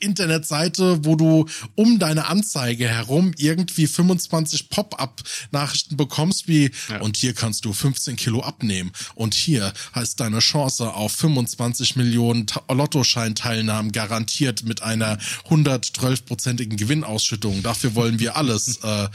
Internetseite, 0.00 1.04
wo 1.04 1.16
du 1.16 1.46
um 1.74 1.98
deine 1.98 2.26
Anzeige 2.28 2.88
herum 2.88 3.32
irgendwie 3.36 3.86
25 3.86 4.68
Pop-up-Nachrichten 4.70 5.96
bekommst, 5.96 6.48
wie 6.48 6.70
und 7.00 7.16
hier 7.16 7.34
kannst 7.34 7.64
du 7.64 7.72
15 7.72 8.16
Kilo 8.16 8.40
abnehmen 8.42 8.92
und 9.14 9.34
hier 9.34 9.72
hast 9.92 10.20
deine 10.20 10.38
Chance 10.40 10.92
auf 10.94 11.12
25 11.12 11.96
Millionen 11.96 12.46
Lottoscheinteilnahmen 12.68 13.92
garantiert 13.92 14.64
mit 14.64 14.82
einer 14.82 15.18
112-prozentigen 15.48 16.76
Gewinnausschüttung. 16.76 17.62
Dafür 17.62 17.94
wollen 17.94 18.18
wir 18.20 18.36
alles. 18.36 18.78
Äh, 18.86 19.08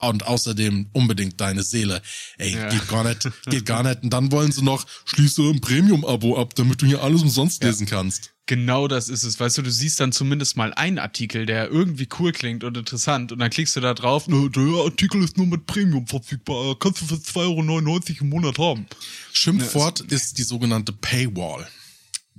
und 0.00 0.26
außerdem 0.26 0.90
unbedingt 0.92 1.40
deine 1.40 1.62
Seele. 1.62 2.02
Ey, 2.36 2.54
Ja. 2.54 2.68
geht 2.68 2.88
gar 2.88 3.02
nicht, 3.04 3.28
geht 3.46 3.66
gar 3.66 3.82
nicht. 3.82 4.02
Und 4.02 4.10
dann 4.10 4.30
wollen 4.30 4.52
sie 4.52 4.62
noch, 4.62 4.86
schließe 5.06 5.42
ein 5.42 5.60
Premium-Abo 5.60 6.38
ab, 6.40 6.54
damit 6.54 6.82
du 6.82 6.86
hier 6.86 7.02
alles 7.02 7.22
umsonst 7.22 7.62
lesen 7.64 7.86
kannst. 7.86 8.30
Genau 8.48 8.88
das 8.88 9.10
ist 9.10 9.24
es. 9.24 9.38
Weißt 9.38 9.58
du, 9.58 9.62
du 9.62 9.70
siehst 9.70 10.00
dann 10.00 10.10
zumindest 10.10 10.56
mal 10.56 10.72
einen 10.72 10.98
Artikel, 10.98 11.44
der 11.44 11.68
irgendwie 11.68 12.08
cool 12.18 12.32
klingt 12.32 12.64
und 12.64 12.78
interessant 12.78 13.30
und 13.30 13.40
dann 13.40 13.50
klickst 13.50 13.76
du 13.76 13.80
da 13.80 13.92
drauf, 13.92 14.26
"Nö, 14.26 14.48
der 14.48 14.84
Artikel 14.84 15.22
ist 15.22 15.36
nur 15.36 15.46
mit 15.46 15.66
Premium 15.66 16.06
verfügbar, 16.06 16.74
kannst 16.78 17.02
du 17.02 17.04
für 17.04 17.20
2,99 17.20 18.14
Euro 18.16 18.24
im 18.24 18.28
Monat 18.30 18.58
haben. 18.58 18.86
Schimpfwort 19.34 20.00
ist 20.00 20.38
die 20.38 20.44
sogenannte 20.44 20.94
Paywall. 20.94 21.68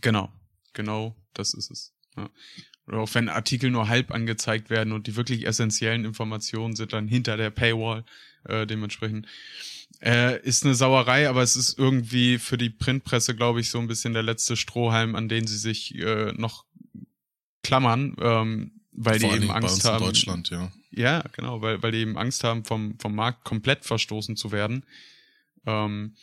Genau, 0.02 0.32
genau, 0.74 1.16
das 1.36 1.54
ist 1.54 1.70
es. 1.70 1.94
Ja. 2.18 2.28
Oder 2.88 3.02
auch 3.02 3.14
wenn 3.14 3.30
Artikel 3.30 3.70
nur 3.70 3.88
halb 3.88 4.10
angezeigt 4.10 4.72
werden 4.72 4.94
und 4.94 5.06
die 5.06 5.16
wirklich 5.16 5.46
essentiellen 5.46 6.06
Informationen 6.06 6.76
sind 6.76 6.92
dann 6.92 7.08
hinter 7.08 7.38
der 7.38 7.52
Paywall 7.52 8.04
äh, 8.46 8.66
dementsprechend. 8.66 9.28
Äh, 10.02 10.42
ist 10.44 10.64
eine 10.64 10.76
Sauerei, 10.76 11.28
aber 11.28 11.42
es 11.42 11.56
ist 11.56 11.78
irgendwie 11.78 12.38
für 12.38 12.58
die 12.58 12.70
Printpresse, 12.70 13.36
glaube 13.36 13.60
ich, 13.60 13.70
so 13.70 13.80
ein 13.80 13.88
bisschen 13.88 14.14
der 14.14 14.24
letzte 14.24 14.56
Strohhalm, 14.56 15.16
an 15.16 15.28
den 15.28 15.46
sie 15.46 15.58
sich 15.58 15.94
äh, 15.96 16.32
noch 16.34 16.66
klammern, 17.64 18.16
ähm, 18.22 18.72
weil 18.92 19.20
Vor 19.20 19.30
die 19.30 19.36
eben 19.36 19.52
Angst 19.52 19.84
haben. 19.84 20.02
in 20.02 20.06
Deutschland, 20.06 20.50
ja. 20.50 20.72
Ja, 20.92 21.24
genau, 21.34 21.62
weil, 21.62 21.84
weil 21.84 21.92
die 21.92 22.00
eben 22.00 22.18
Angst 22.18 22.44
haben, 22.44 22.64
vom, 22.64 22.98
vom 22.98 23.14
Markt 23.14 23.44
komplett 23.44 23.86
verstoßen 23.86 24.36
zu 24.36 24.52
werden. 24.52 24.84
Ähm, 25.66 26.16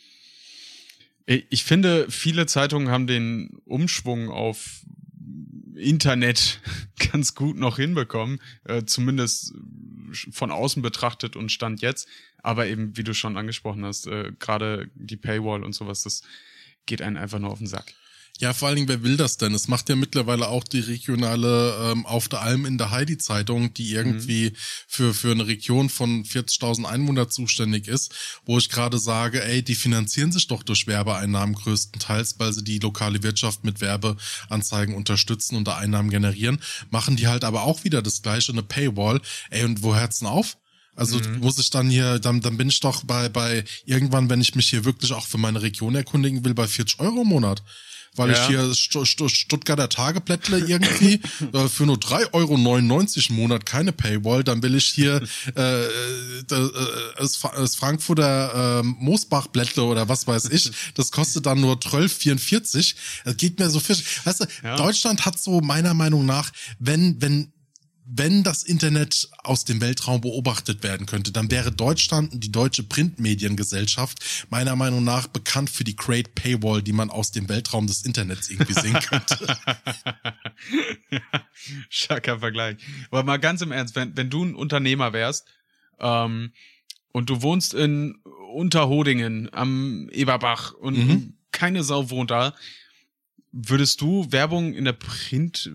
ich 1.25 1.45
ich 1.49 1.63
finde, 1.63 2.09
viele 2.09 2.45
Zeitungen 2.47 2.89
haben 2.89 3.05
den 3.05 3.59
Umschwung 3.65 4.29
auf 4.29 4.81
Internet 5.75 6.61
ganz 7.11 7.35
gut 7.35 7.57
noch 7.57 7.77
hinbekommen, 7.77 8.39
äh, 8.65 8.83
zumindest 8.85 9.53
von 10.31 10.51
außen 10.51 10.81
betrachtet 10.81 11.35
und 11.35 11.51
Stand 11.51 11.81
jetzt. 11.81 12.07
Aber 12.41 12.67
eben, 12.67 12.95
wie 12.97 13.03
du 13.03 13.13
schon 13.13 13.37
angesprochen 13.37 13.85
hast, 13.85 14.07
äh, 14.07 14.31
gerade 14.39 14.89
die 14.95 15.17
Paywall 15.17 15.63
und 15.63 15.73
sowas, 15.73 16.03
das 16.03 16.23
geht 16.85 17.01
einen 17.01 17.17
einfach 17.17 17.39
nur 17.39 17.51
auf 17.51 17.59
den 17.59 17.67
Sack. 17.67 17.93
Ja, 18.39 18.53
vor 18.53 18.67
allen 18.67 18.75
Dingen, 18.75 18.87
wer 18.87 19.01
will 19.01 19.17
das 19.17 19.37
denn? 19.37 19.55
Es 19.55 19.67
macht 19.67 19.89
ja 19.89 19.95
mittlerweile 19.95 20.47
auch 20.47 20.63
die 20.63 20.79
regionale 20.79 21.91
ähm, 21.91 22.05
Auf 22.05 22.27
der 22.27 22.41
Alm 22.41 22.65
in 22.65 22.77
der 22.77 22.91
Heidi 22.91 23.17
Zeitung, 23.17 23.73
die 23.73 23.91
irgendwie 23.91 24.53
für, 24.87 25.15
für 25.15 25.31
eine 25.31 25.47
Region 25.47 25.89
von 25.89 26.23
40.000 26.23 26.85
Einwohner 26.85 27.29
zuständig 27.29 27.87
ist, 27.87 28.13
wo 28.45 28.59
ich 28.59 28.69
gerade 28.69 28.99
sage, 28.99 29.43
ey, 29.43 29.63
die 29.63 29.73
finanzieren 29.73 30.31
sich 30.31 30.45
doch 30.45 30.61
durch 30.61 30.85
Werbeeinnahmen 30.85 31.55
größtenteils, 31.55 32.35
weil 32.37 32.53
sie 32.53 32.63
die 32.63 32.77
lokale 32.77 33.23
Wirtschaft 33.23 33.63
mit 33.63 33.81
Werbeanzeigen 33.81 34.93
unterstützen 34.93 35.55
und 35.55 35.67
da 35.67 35.77
Einnahmen 35.77 36.11
generieren, 36.11 36.61
machen 36.91 37.15
die 37.15 37.27
halt 37.27 37.43
aber 37.43 37.63
auch 37.63 37.83
wieder 37.83 38.03
das 38.03 38.21
gleiche, 38.21 38.51
eine 38.51 38.63
Paywall. 38.63 39.19
Ey, 39.49 39.63
und 39.63 39.81
wo 39.81 39.95
hört's 39.95 40.19
denn 40.19 40.27
auf? 40.27 40.57
Also 40.95 41.19
muss 41.39 41.59
ich 41.59 41.69
dann 41.69 41.91
hier, 41.91 42.17
dann, 42.17 42.41
dann 42.41 42.57
bin 42.57 42.69
ich 42.69 42.79
doch 42.79 43.03
bei, 43.03 43.29
bei 43.29 43.63
irgendwann, 43.85 44.31
wenn 44.31 44.41
ich 44.41 44.55
mich 44.55 44.69
hier 44.69 44.83
wirklich 44.83 45.13
auch 45.13 45.27
für 45.27 45.37
meine 45.37 45.61
Region 45.61 45.93
erkundigen 45.93 46.43
will, 46.43 46.55
bei 46.55 46.67
40 46.67 46.99
Euro 46.99 47.21
im 47.21 47.27
Monat. 47.27 47.63
Weil 48.17 48.31
ich 48.31 48.37
Ja. 48.37 48.47
hier 48.47 48.73
Stu- 48.75 49.05
Stu- 49.05 49.29
Stuttgarter 49.29 49.87
Tageblättle 49.89 50.59
irgendwie 50.59 51.21
äh, 51.53 51.67
für 51.69 51.85
nur 51.85 51.97
3,99 51.97 52.29
Euro 52.33 52.55
im 53.29 53.35
Monat 53.35 53.65
keine 53.65 53.91
Paywall, 53.93 54.43
dann 54.43 54.61
will 54.63 54.75
ich 54.75 54.85
hier 54.85 55.21
äh, 55.55 55.61
äh, 55.61 56.43
das, 56.47 56.59
äh, 56.69 56.73
das 57.17 57.39
das 57.55 57.75
Frankfurter 57.75 58.79
äh, 58.79 58.83
Moosbachblättle 58.83 59.83
oder 59.83 60.09
was 60.09 60.27
weiß 60.27 60.45
ich, 60.51 60.71
das 60.95 61.11
kostet 61.11 61.45
dann 61.45 61.61
nur 61.61 61.75
12,44. 61.75 62.95
Das 63.25 63.37
geht 63.37 63.59
mir 63.59 63.69
so 63.69 63.79
fisch. 63.79 64.03
Weißt 64.25 64.41
du, 64.41 64.45
Ja. 64.63 64.75
Deutschland 64.75 65.25
hat 65.25 65.39
so 65.39 65.61
meiner 65.61 65.93
Meinung 65.93 66.25
nach, 66.25 66.51
wenn, 66.79 67.21
wenn 67.21 67.51
wenn 68.09 68.43
das 68.43 68.63
Internet 68.63 69.29
aus 69.43 69.65
dem 69.65 69.81
Weltraum 69.81 70.21
beobachtet 70.21 70.81
werden 70.81 71.05
könnte, 71.05 71.33
dann 71.33 71.51
wäre 71.51 71.71
Deutschland 71.73 72.31
und 72.31 72.41
die 72.43 72.51
deutsche 72.51 72.83
Printmediengesellschaft 72.83 74.47
meiner 74.49 74.75
Meinung 74.77 75.03
nach 75.03 75.27
bekannt 75.27 75.69
für 75.69 75.83
die 75.83 75.95
Great 75.95 76.33
Paywall, 76.33 76.81
die 76.81 76.93
man 76.93 77.09
aus 77.09 77.31
dem 77.31 77.49
Weltraum 77.49 77.85
des 77.85 78.03
Internets 78.03 78.49
irgendwie 78.49 78.73
sehen 78.73 78.97
könnte. 78.99 79.57
Starker 81.89 82.39
Vergleich. 82.39 82.77
Aber 83.11 83.23
mal 83.23 83.37
ganz 83.37 83.61
im 83.61 83.71
Ernst, 83.71 83.95
wenn, 83.95 84.15
wenn 84.15 84.29
du 84.29 84.43
ein 84.43 84.55
Unternehmer 84.55 85.11
wärst 85.13 85.47
ähm, 85.99 86.53
und 87.11 87.29
du 87.29 87.41
wohnst 87.41 87.73
in 87.73 88.15
Unterhodingen 88.53 89.53
am 89.53 90.09
Eberbach 90.11 90.73
und 90.73 90.97
Mhm. 90.97 91.33
keine 91.51 91.83
Sau 91.83 92.09
wohnt 92.09 92.31
da, 92.31 92.55
würdest 93.51 94.01
du 94.01 94.31
Werbung 94.31 94.73
in 94.73 94.85
der 94.85 94.93
Print 94.93 95.71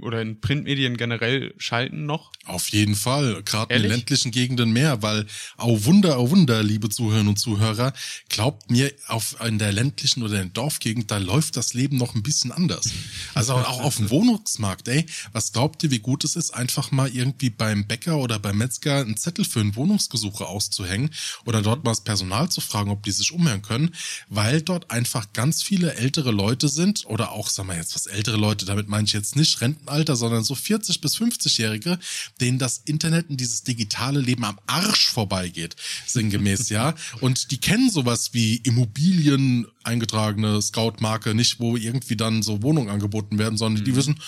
oder 0.00 0.22
in 0.22 0.40
Printmedien 0.40 0.96
generell 0.96 1.52
schalten 1.58 2.06
noch? 2.06 2.32
Auf 2.44 2.68
jeden 2.68 2.94
Fall, 2.94 3.42
gerade 3.44 3.74
in 3.74 3.82
ländlichen 3.82 4.30
Gegenden 4.30 4.70
mehr, 4.72 5.02
weil 5.02 5.26
au 5.56 5.84
Wunder, 5.84 6.16
au 6.16 6.30
Wunder, 6.30 6.62
liebe 6.62 6.88
Zuhörerinnen 6.88 7.28
und 7.28 7.38
Zuhörer, 7.38 7.92
glaubt 8.28 8.70
mir, 8.70 8.92
auf 9.08 9.36
in 9.44 9.58
der 9.58 9.72
ländlichen 9.72 10.22
oder 10.22 10.36
in 10.36 10.52
der 10.52 10.62
Dorfgegend, 10.62 11.10
da 11.10 11.18
läuft 11.18 11.56
das 11.56 11.74
Leben 11.74 11.96
noch 11.96 12.14
ein 12.14 12.22
bisschen 12.22 12.52
anders. 12.52 12.86
Also 13.34 13.54
auch 13.54 13.80
auf 13.80 13.96
dem 13.96 14.10
Wohnungsmarkt, 14.10 14.88
ey, 14.88 15.06
was 15.32 15.52
glaubt 15.52 15.82
ihr, 15.82 15.90
wie 15.90 15.98
gut 15.98 16.24
es 16.24 16.36
ist, 16.36 16.52
einfach 16.52 16.92
mal 16.92 17.08
irgendwie 17.08 17.50
beim 17.50 17.86
Bäcker 17.86 18.18
oder 18.18 18.38
beim 18.38 18.58
Metzger 18.58 19.00
einen 19.00 19.16
Zettel 19.16 19.44
für 19.44 19.60
einen 19.60 19.76
Wohnungsgesuche 19.76 20.46
auszuhängen 20.46 21.10
oder 21.44 21.62
dort 21.62 21.84
mal 21.84 21.90
das 21.90 22.04
Personal 22.04 22.48
zu 22.48 22.60
fragen, 22.60 22.90
ob 22.90 23.02
die 23.02 23.10
sich 23.10 23.32
umhören 23.32 23.62
können, 23.62 23.94
weil 24.28 24.62
dort 24.62 24.90
einfach 24.90 25.32
ganz 25.32 25.62
viele 25.62 25.94
ältere 25.94 26.30
Leute 26.30 26.68
sind 26.76 27.04
oder 27.06 27.32
auch, 27.32 27.50
sagen 27.50 27.68
wir 27.68 27.76
jetzt 27.76 27.96
was 27.96 28.06
ältere 28.06 28.36
Leute, 28.36 28.64
damit 28.64 28.88
meine 28.88 29.04
ich 29.04 29.12
jetzt 29.12 29.34
nicht 29.34 29.60
Rentenalter, 29.60 30.14
sondern 30.14 30.44
so 30.44 30.54
40 30.54 31.00
bis 31.00 31.16
50-Jährige, 31.16 31.98
denen 32.40 32.60
das 32.60 32.82
Internet 32.84 33.28
und 33.28 33.40
dieses 33.40 33.64
digitale 33.64 34.20
Leben 34.20 34.44
am 34.44 34.60
Arsch 34.66 35.08
vorbeigeht, 35.08 35.74
sinngemäß, 36.06 36.68
ja. 36.68 36.94
Und 37.20 37.50
die 37.50 37.58
kennen 37.58 37.90
sowas 37.90 38.34
wie 38.34 38.56
Immobilien, 38.56 39.66
eingetragene 39.82 40.60
Scout-Marke, 40.62 41.34
nicht 41.34 41.58
wo 41.58 41.76
irgendwie 41.76 42.16
dann 42.16 42.42
so 42.42 42.62
Wohnungen 42.62 42.90
angeboten 42.90 43.38
werden, 43.38 43.56
sondern 43.56 43.84
die 43.84 43.92
mhm. 43.92 43.96
wissen, 43.96 44.20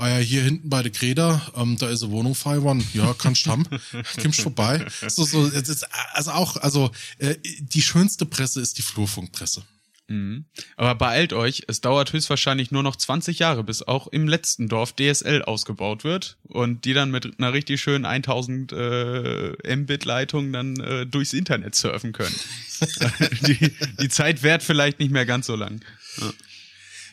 ah 0.00 0.08
ja, 0.08 0.16
hier 0.18 0.42
hinten 0.42 0.68
bei 0.68 0.82
der 0.82 0.90
Greda, 0.90 1.52
ähm, 1.54 1.76
da 1.78 1.88
ist 1.88 2.02
eine 2.02 2.12
Wohnung 2.12 2.34
frei 2.34 2.56
geworden. 2.56 2.84
Ja, 2.94 3.14
kannst 3.14 3.46
du 3.46 3.50
haben. 3.50 3.64
Kommst 4.22 4.40
vorbei. 4.40 4.86
So, 5.08 5.24
so, 5.24 5.46
ist, 5.46 5.86
also 6.14 6.30
auch, 6.32 6.56
also 6.56 6.90
äh, 7.18 7.36
die 7.60 7.82
schönste 7.82 8.26
Presse 8.26 8.60
ist 8.60 8.78
die 8.78 8.82
Flurfunkpresse. 8.82 9.62
Mhm. 10.08 10.46
Aber 10.80 10.94
beeilt 10.94 11.34
euch, 11.34 11.64
es 11.68 11.82
dauert 11.82 12.14
höchstwahrscheinlich 12.14 12.70
nur 12.70 12.82
noch 12.82 12.96
20 12.96 13.38
Jahre, 13.38 13.62
bis 13.62 13.82
auch 13.82 14.06
im 14.06 14.26
letzten 14.26 14.66
Dorf 14.66 14.94
DSL 14.94 15.42
ausgebaut 15.42 16.04
wird 16.04 16.38
und 16.44 16.86
die 16.86 16.94
dann 16.94 17.10
mit 17.10 17.38
einer 17.38 17.52
richtig 17.52 17.82
schönen 17.82 18.06
1000 18.06 18.72
äh, 18.72 19.76
Mbit-Leitung 19.76 20.54
dann 20.54 20.80
äh, 20.80 21.04
durchs 21.04 21.34
Internet 21.34 21.74
surfen 21.74 22.12
können. 22.12 22.34
die, 23.46 23.76
die 24.00 24.08
Zeit 24.08 24.42
währt 24.42 24.62
vielleicht 24.62 25.00
nicht 25.00 25.10
mehr 25.10 25.26
ganz 25.26 25.48
so 25.48 25.54
lang. 25.54 25.84
Ja. 26.16 26.32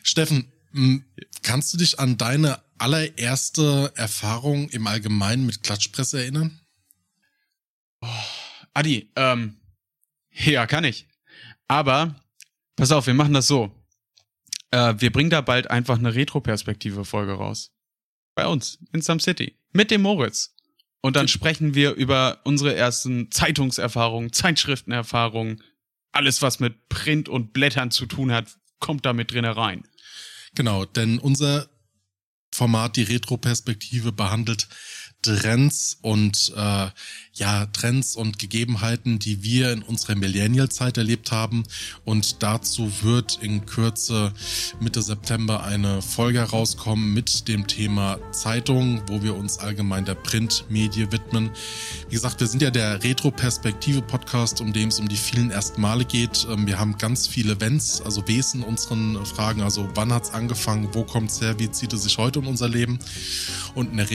Steffen, 0.02 0.50
kannst 1.42 1.74
du 1.74 1.76
dich 1.76 2.00
an 2.00 2.16
deine 2.16 2.62
allererste 2.78 3.92
Erfahrung 3.96 4.70
im 4.70 4.86
Allgemeinen 4.86 5.44
mit 5.44 5.62
Klatschpresse 5.62 6.22
erinnern? 6.22 6.58
Oh, 8.00 8.08
Adi, 8.72 9.10
ähm, 9.14 9.58
ja, 10.32 10.66
kann 10.66 10.84
ich. 10.84 11.06
Aber 11.66 12.18
Pass 12.78 12.92
auf, 12.92 13.08
wir 13.08 13.14
machen 13.14 13.34
das 13.34 13.48
so. 13.48 13.72
Äh, 14.70 14.94
wir 14.98 15.10
bringen 15.10 15.30
da 15.30 15.40
bald 15.40 15.68
einfach 15.68 15.98
eine 15.98 16.14
Retro-Perspektive-Folge 16.14 17.32
raus. 17.32 17.72
Bei 18.36 18.46
uns, 18.46 18.78
in 18.92 19.02
Some 19.02 19.18
City. 19.18 19.58
Mit 19.72 19.90
dem 19.90 20.02
Moritz. 20.02 20.54
Und 21.00 21.16
dann 21.16 21.26
sprechen 21.26 21.74
wir 21.74 21.94
über 21.94 22.40
unsere 22.44 22.76
ersten 22.76 23.32
Zeitungserfahrungen, 23.32 24.32
Zeitschriftenerfahrungen. 24.32 25.60
Alles, 26.12 26.40
was 26.40 26.60
mit 26.60 26.88
Print 26.88 27.28
und 27.28 27.52
Blättern 27.52 27.90
zu 27.90 28.06
tun 28.06 28.30
hat, 28.30 28.56
kommt 28.78 29.04
da 29.04 29.12
mit 29.12 29.32
drin 29.32 29.44
herein. 29.44 29.82
Genau, 30.54 30.84
denn 30.84 31.18
unser 31.18 31.68
Format, 32.54 32.94
die 32.94 33.02
Retro-Perspektive, 33.02 34.12
behandelt 34.12 34.68
Trends 35.22 35.98
und 36.00 36.52
äh, 36.56 36.86
ja 37.34 37.66
Trends 37.66 38.16
und 38.16 38.38
Gegebenheiten, 38.38 39.18
die 39.18 39.42
wir 39.42 39.72
in 39.72 39.82
unserer 39.82 40.14
Millennial-Zeit 40.14 40.96
erlebt 40.96 41.32
haben. 41.32 41.64
Und 42.04 42.42
dazu 42.42 42.90
wird 43.02 43.38
in 43.42 43.66
Kürze 43.66 44.32
Mitte 44.80 45.02
September 45.02 45.64
eine 45.64 46.02
Folge 46.02 46.40
herauskommen 46.40 47.12
mit 47.14 47.48
dem 47.48 47.66
Thema 47.66 48.18
Zeitung, 48.32 49.02
wo 49.08 49.22
wir 49.22 49.36
uns 49.36 49.58
allgemein 49.58 50.04
der 50.04 50.14
Printmedie 50.14 51.10
widmen. 51.10 51.50
Wie 52.08 52.14
gesagt, 52.14 52.40
wir 52.40 52.46
sind 52.46 52.62
ja 52.62 52.70
der 52.70 53.02
Retro-Perspektive-Podcast, 53.02 54.60
um 54.60 54.72
dem 54.72 54.88
es 54.88 55.00
um 55.00 55.08
die 55.08 55.16
vielen 55.16 55.50
ersten 55.50 55.80
Male 55.80 56.04
geht. 56.04 56.46
Ähm, 56.50 56.66
wir 56.66 56.78
haben 56.78 56.96
ganz 56.98 57.26
viele 57.26 57.54
Events, 57.54 58.00
also 58.00 58.26
Wesen 58.28 58.62
unseren 58.62 59.24
Fragen. 59.26 59.62
Also 59.62 59.88
wann 59.94 60.12
hat's 60.12 60.30
angefangen? 60.30 60.88
Wo 60.92 61.04
kommt's 61.04 61.40
her? 61.40 61.58
Wie 61.58 61.70
zieht 61.70 61.92
es 61.92 62.04
sich 62.04 62.18
heute 62.18 62.40
in 62.40 62.46
unser 62.46 62.68
Leben? 62.68 62.98
Und 63.74 63.90
in 63.90 63.96
der 63.96 64.10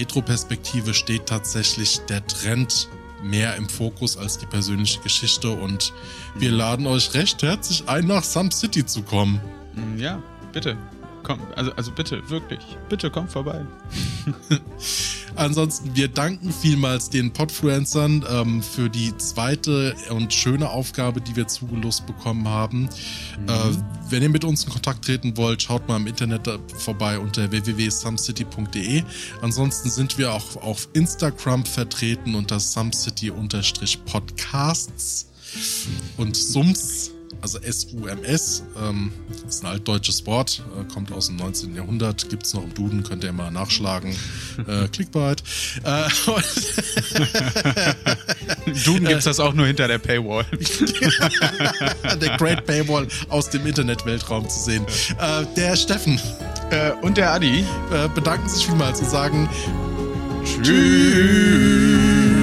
Steht 0.93 1.25
tatsächlich 1.25 1.99
der 2.07 2.25
Trend 2.27 2.87
mehr 3.23 3.55
im 3.55 3.67
Fokus 3.67 4.17
als 4.17 4.37
die 4.37 4.45
persönliche 4.45 4.99
Geschichte 5.01 5.49
und 5.49 5.93
wir 6.35 6.51
laden 6.51 6.85
euch 6.87 7.13
recht 7.13 7.41
herzlich 7.41 7.87
ein, 7.87 8.07
nach 8.07 8.23
Some 8.23 8.51
City 8.51 8.85
zu 8.85 9.01
kommen. 9.01 9.41
Mm, 9.75 9.99
ja, 9.99 10.21
bitte. 10.51 10.77
Komm, 11.23 11.39
also, 11.55 11.71
also 11.73 11.91
bitte, 11.91 12.29
wirklich. 12.29 12.59
Bitte 12.89 13.09
komm 13.09 13.27
vorbei. 13.27 13.65
Ansonsten, 15.35 15.95
wir 15.95 16.07
danken 16.07 16.51
vielmals 16.51 17.09
den 17.09 17.31
Podfluencern 17.31 18.25
ähm, 18.29 18.61
für 18.61 18.89
die 18.89 19.15
zweite 19.17 19.95
und 20.09 20.33
schöne 20.33 20.69
Aufgabe, 20.69 21.21
die 21.21 21.35
wir 21.35 21.47
zugelost 21.47 22.05
bekommen 22.05 22.47
haben. 22.47 22.81
Mhm. 22.81 22.89
Äh, 23.47 23.53
wenn 24.09 24.21
ihr 24.21 24.29
mit 24.29 24.43
uns 24.43 24.65
in 24.65 24.71
Kontakt 24.71 25.05
treten 25.05 25.35
wollt, 25.37 25.63
schaut 25.63 25.87
mal 25.87 25.95
im 25.97 26.05
Internet 26.07 26.49
vorbei 26.77 27.17
unter 27.17 27.49
www.sumcity.de. 27.51 29.03
Ansonsten 29.41 29.89
sind 29.89 30.17
wir 30.17 30.33
auch 30.33 30.57
auf 30.57 30.89
Instagram 30.93 31.65
vertreten 31.65 32.35
unter 32.35 32.59
sumcity-podcasts 32.59 35.27
und 36.17 36.35
Sums 36.35 37.11
also 37.43 37.59
SUMS, 37.59 38.63
ähm, 38.81 39.11
ist 39.47 39.63
ein 39.63 39.67
altdeutsches 39.69 40.25
Wort, 40.25 40.63
äh, 40.79 40.85
kommt 40.91 41.11
aus 41.11 41.27
dem 41.27 41.35
19. 41.35 41.75
Jahrhundert, 41.75 42.29
gibt 42.29 42.45
es 42.45 42.53
noch 42.53 42.63
im 42.63 42.73
Duden, 42.73 43.03
könnt 43.03 43.25
ihr 43.25 43.33
mal 43.33 43.51
nachschlagen. 43.51 44.15
äh, 44.67 44.87
Clickbait. 44.87 45.43
Äh, 45.83 46.07
Duden 48.85 49.05
gibt 49.05 49.19
es 49.19 49.25
das 49.25 49.41
auch 49.41 49.53
nur 49.53 49.67
hinter 49.67 49.89
der 49.89 49.97
Paywall. 49.97 50.45
der 52.21 52.37
Great 52.37 52.65
Paywall 52.65 53.09
aus 53.27 53.49
dem 53.49 53.67
Internetweltraum 53.67 54.47
zu 54.47 54.59
sehen. 54.61 54.85
Äh, 55.19 55.45
der 55.57 55.75
Steffen 55.75 56.17
äh, 56.71 56.91
und 57.01 57.17
der 57.17 57.33
Adi 57.33 57.65
äh, 57.91 58.07
bedanken 58.15 58.47
sich 58.47 58.65
vielmals 58.65 59.01
und 59.01 59.09
sagen 59.09 59.49
Tschüss. 60.45 62.42